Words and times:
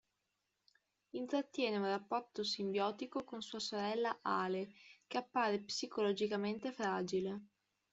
Intrattiene 1.11 1.77
un 1.77 1.85
rapporto 1.85 2.43
simbiotico 2.43 3.23
con 3.23 3.43
sua 3.43 3.59
sorella 3.59 4.17
Ale 4.23 4.71
che 5.05 5.19
appare 5.19 5.59
psicologicamente 5.61 6.71
fragile. 6.71 7.41